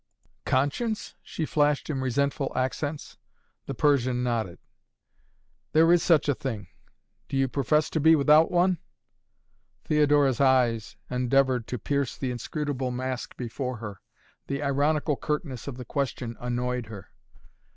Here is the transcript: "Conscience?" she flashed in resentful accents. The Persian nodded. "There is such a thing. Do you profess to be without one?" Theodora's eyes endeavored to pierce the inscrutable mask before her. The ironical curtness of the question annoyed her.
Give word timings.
"Conscience?" 0.47 1.13
she 1.21 1.45
flashed 1.45 1.87
in 1.87 2.01
resentful 2.01 2.51
accents. 2.55 3.19
The 3.67 3.75
Persian 3.75 4.23
nodded. 4.23 4.57
"There 5.73 5.91
is 5.93 6.01
such 6.01 6.27
a 6.27 6.33
thing. 6.33 6.69
Do 7.29 7.37
you 7.37 7.47
profess 7.47 7.87
to 7.91 7.99
be 7.99 8.15
without 8.15 8.49
one?" 8.49 8.79
Theodora's 9.85 10.41
eyes 10.41 10.95
endeavored 11.11 11.67
to 11.67 11.77
pierce 11.77 12.17
the 12.17 12.31
inscrutable 12.31 12.89
mask 12.89 13.37
before 13.37 13.77
her. 13.77 14.01
The 14.47 14.63
ironical 14.63 15.17
curtness 15.17 15.67
of 15.67 15.77
the 15.77 15.85
question 15.85 16.35
annoyed 16.39 16.87
her. 16.87 17.11